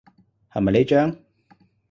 [0.51, 1.15] 係咪呢張？